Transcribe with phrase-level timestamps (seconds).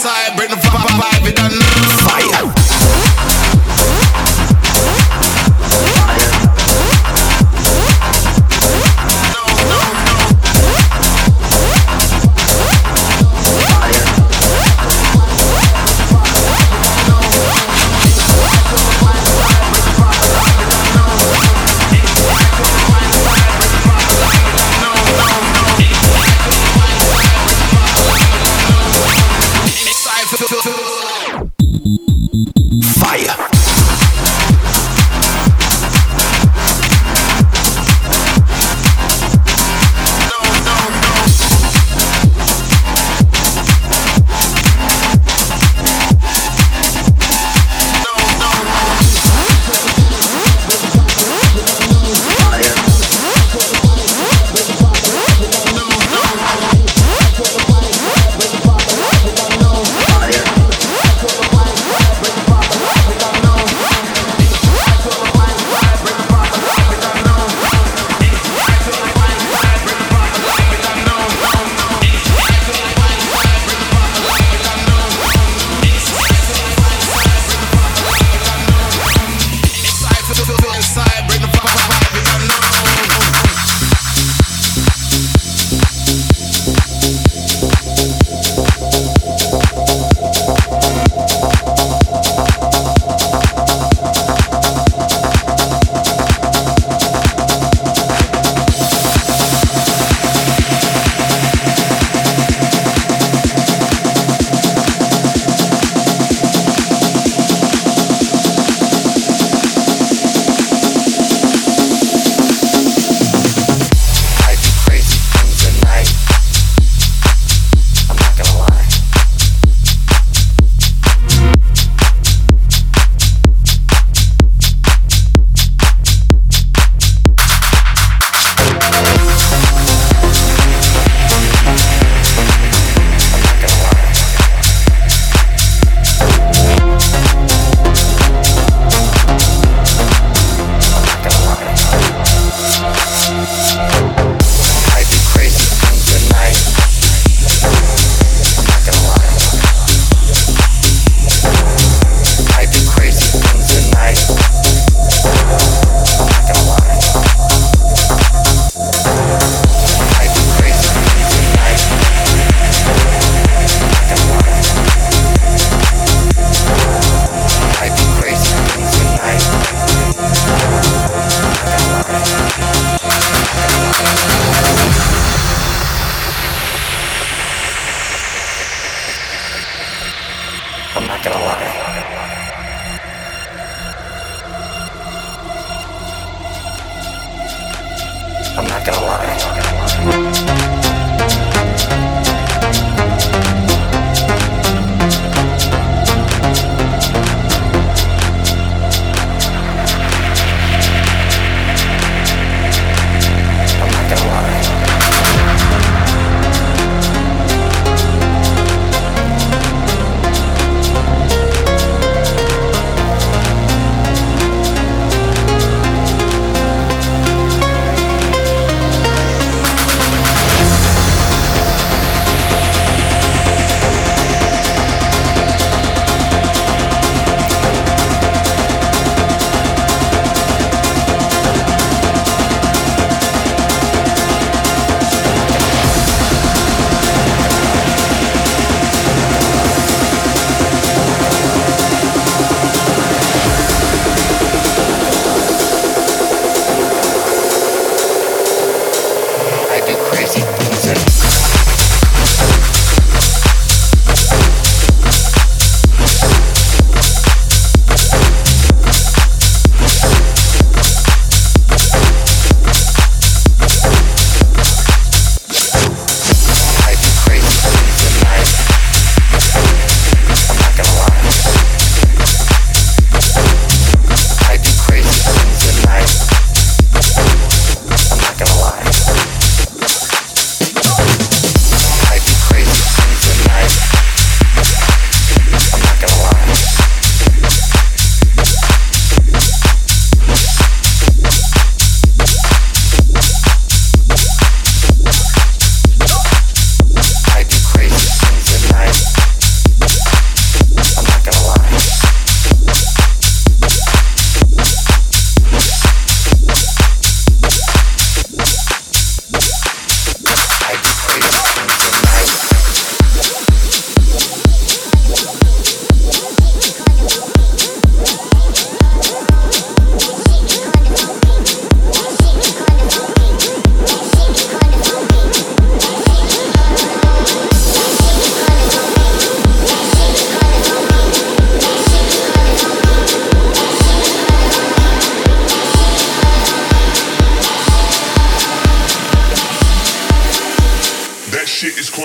[0.00, 0.69] side, break the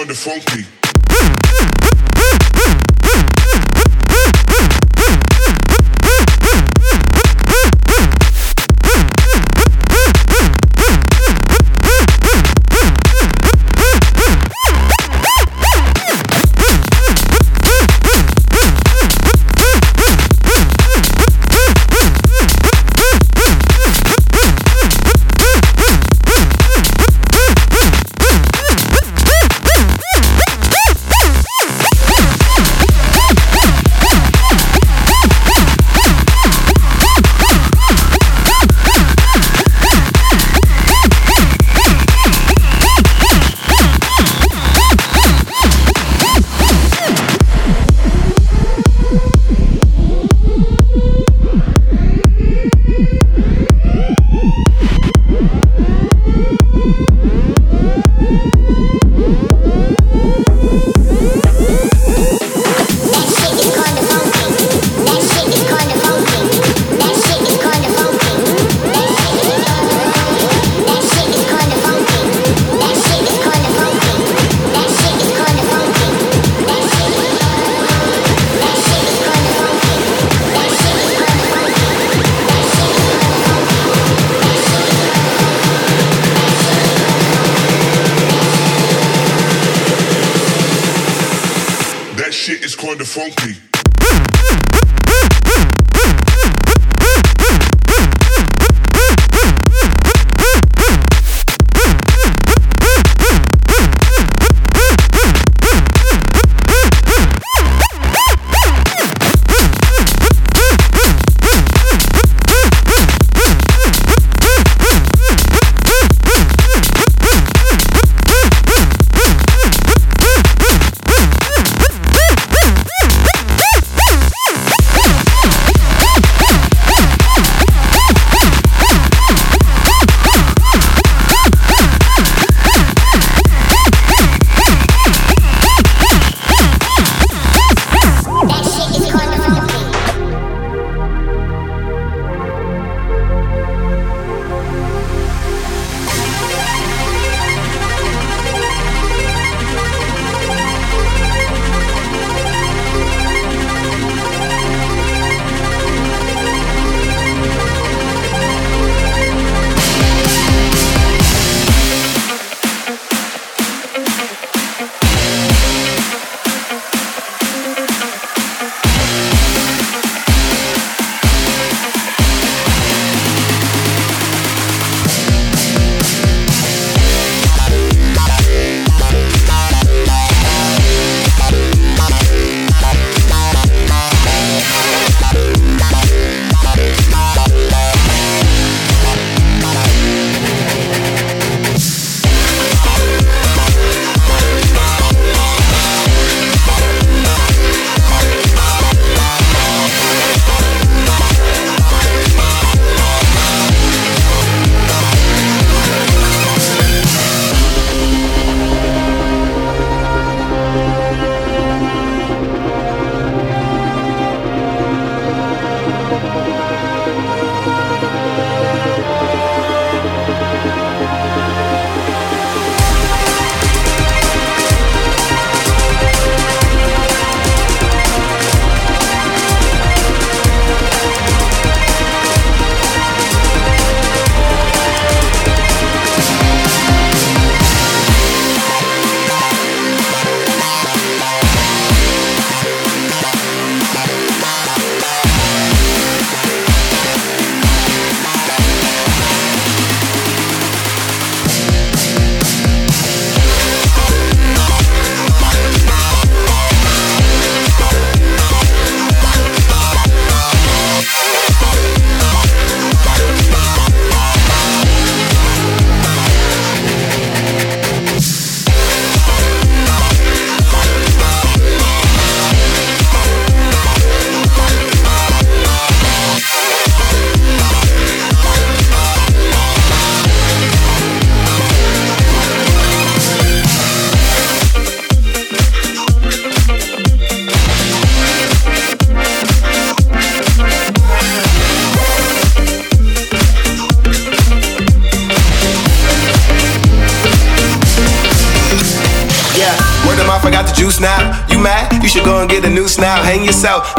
[0.05, 0.84] kinda funky.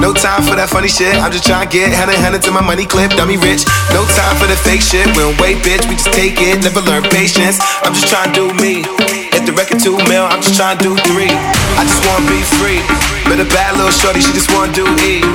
[0.06, 1.18] No time for that funny shit.
[1.18, 3.10] I'm just trying to get hundred hundred to my money clip.
[3.18, 3.66] Dummy rich.
[3.90, 5.02] No time for the fake shit.
[5.18, 5.82] We don't wait, bitch.
[5.90, 6.62] We just take it.
[6.62, 7.58] Never learn patience.
[7.82, 8.86] I'm just trying to do me.
[9.34, 11.34] If the record two mil, I'm just trying to do three.
[11.34, 12.86] I just wanna be free.
[13.26, 15.26] But a bad little shorty, she just wanna do E.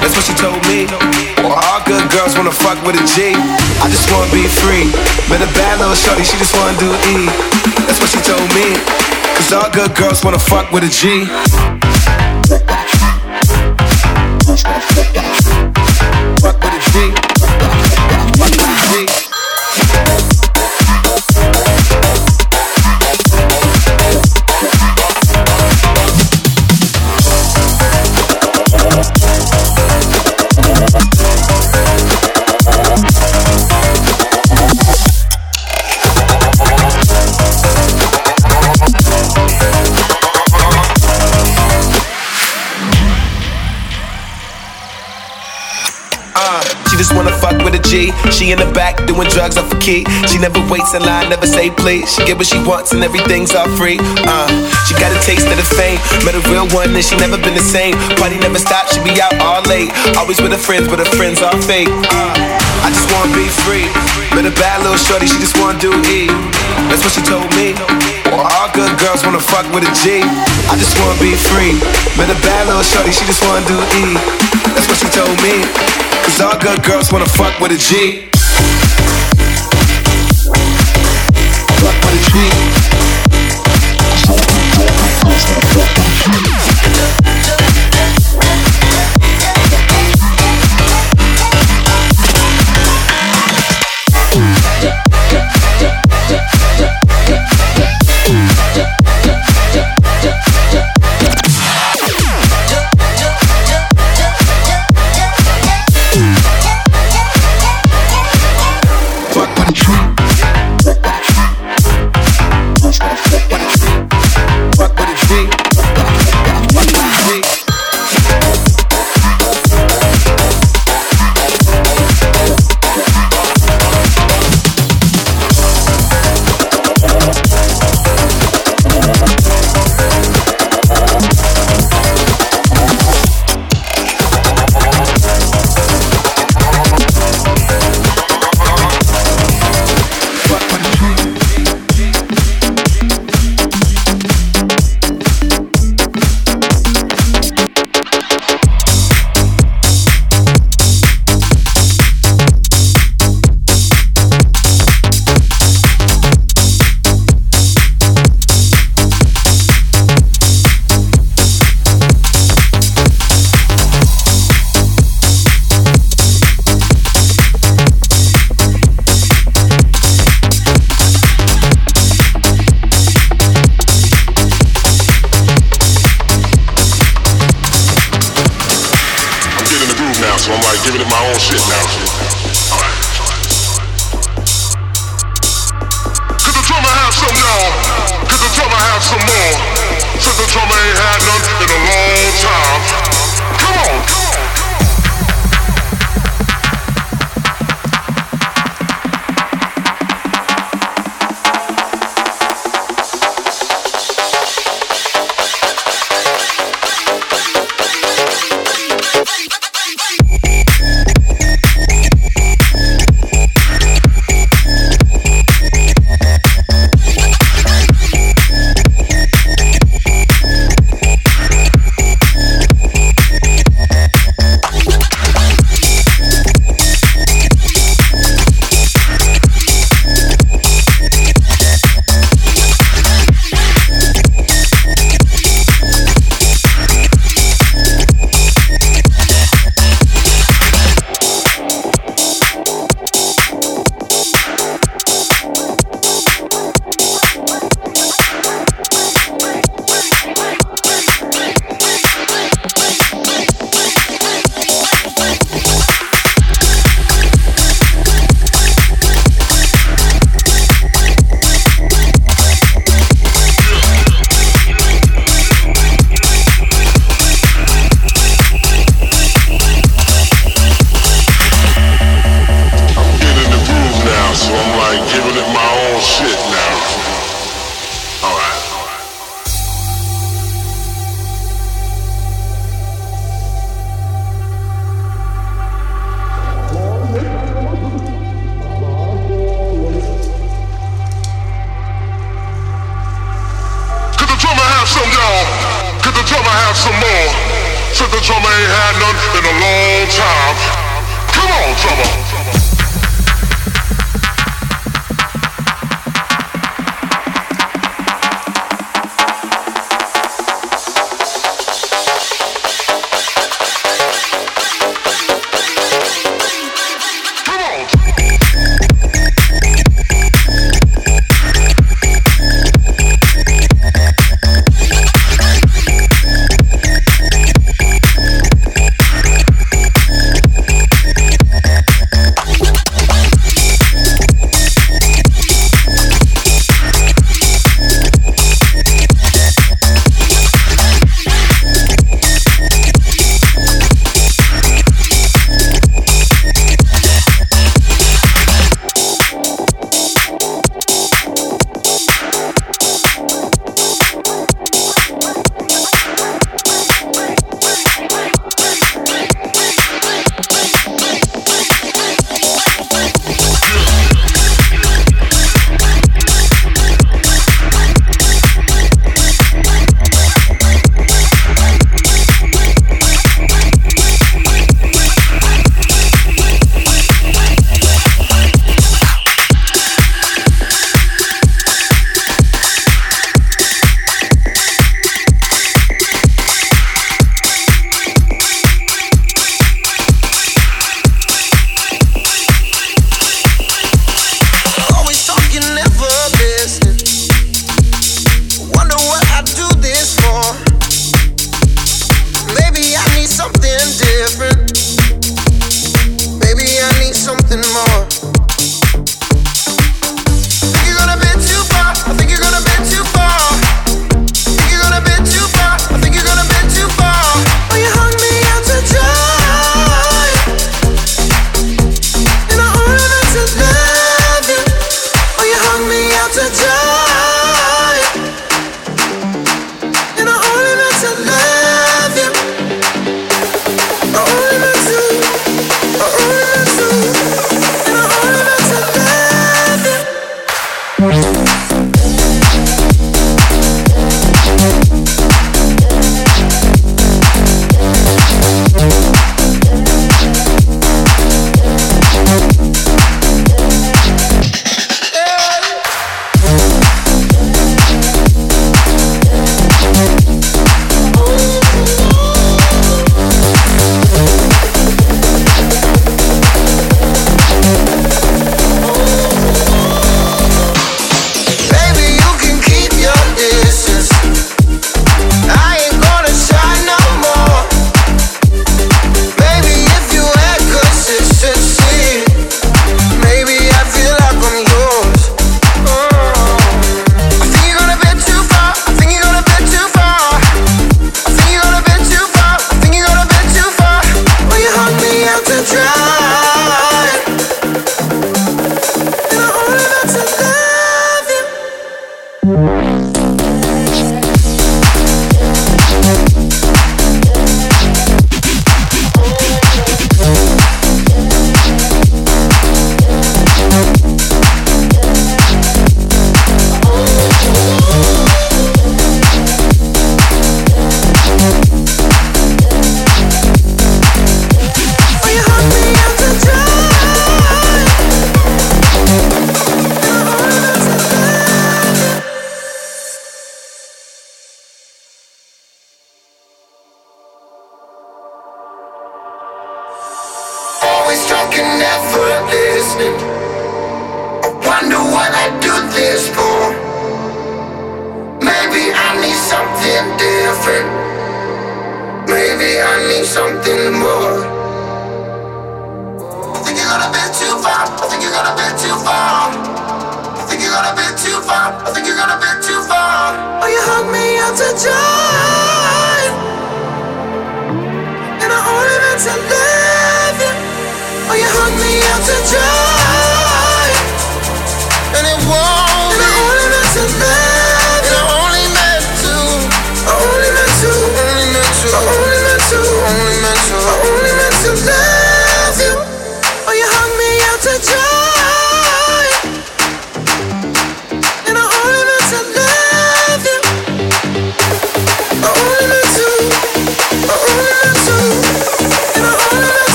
[0.00, 0.88] That's what she told me.
[1.44, 3.36] Well, all good girls wanna fuck with a G.
[3.84, 4.88] I just wanna be free.
[5.28, 7.28] But a bad little shorty, she just wanna do E.
[7.84, 8.72] That's what she told me.
[9.36, 11.28] Cause all good girls wanna fuck with a G.
[47.94, 50.02] She in the back doing drugs off a key.
[50.26, 52.10] She never waits in line, never say please.
[52.10, 54.02] She get what she wants and everything's all free.
[54.02, 54.50] Uh,
[54.82, 56.02] she got a taste of the fame.
[56.26, 57.94] Met a real one and she never been the same.
[58.18, 59.94] Party never stops, she be out all late.
[60.18, 61.86] Always with her friends, but her friends all fake.
[62.10, 62.34] Uh,
[62.82, 63.86] I just wanna be free.
[64.34, 66.26] Met a bad little shorty, she just wanna do E.
[66.90, 67.78] That's what she told me.
[68.34, 70.18] All good girls wanna fuck with a G.
[70.66, 71.78] I just wanna be free.
[72.18, 74.18] Met a bad little shorty, she just wanna do E.
[74.74, 76.03] That's what she told me.
[76.24, 78.22] Cause all good girls wanna fuck with a G.
[81.80, 82.63] Fuck with a G.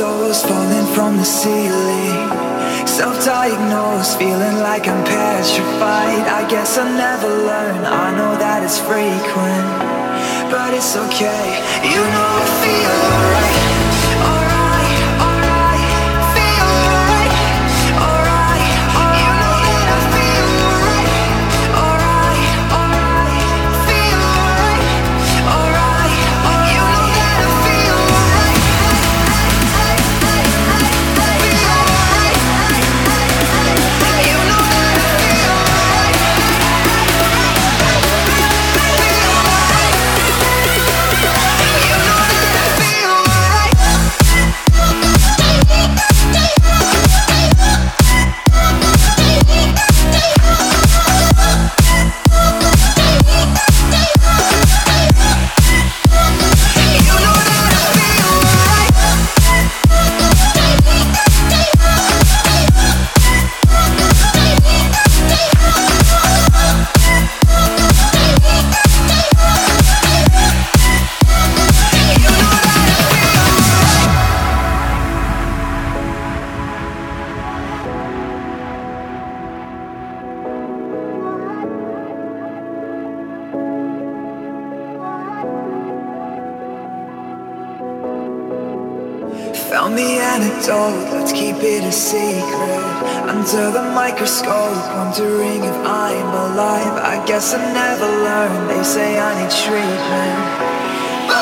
[0.00, 2.86] Overdosed, falling from the ceiling.
[2.86, 6.26] Self-diagnosed, feeling like I'm petrified.
[6.26, 7.84] I guess I never learn.
[7.84, 11.60] I know that it's frequent, but it's okay.
[11.84, 13.89] You know I feel alright.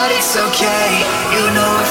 [0.08, 1.04] But it's okay.
[1.36, 1.87] You know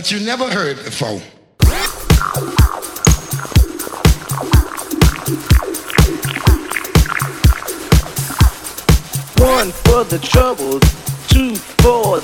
[0.00, 1.20] that you never heard before.
[9.44, 10.80] One for the troubles,
[11.28, 12.20] two for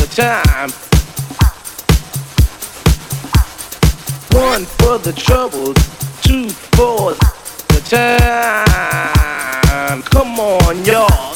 [0.00, 0.70] the time.
[4.32, 5.76] One for the troubles,
[6.22, 7.12] two for
[7.68, 10.00] the time.
[10.04, 11.29] Come on, y'all.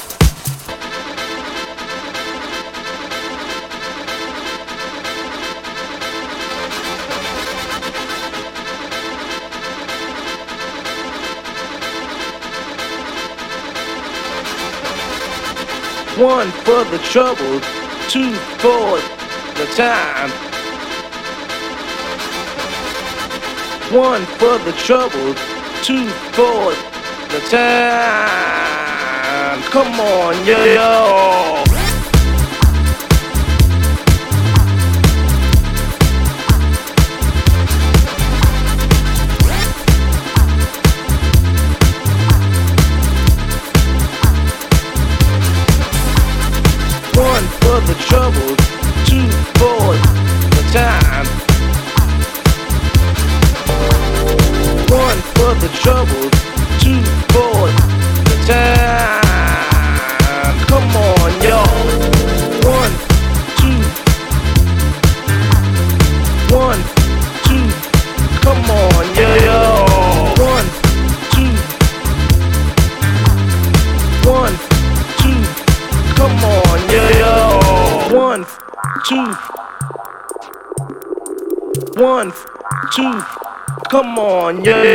[16.18, 17.60] One for the trouble,
[18.08, 19.00] two for
[19.58, 20.30] the time.
[23.92, 25.34] One for the trouble,
[25.82, 26.72] two for
[27.32, 28.80] the time.
[29.72, 31.63] Come on, yo yo.
[84.52, 84.93] Yo.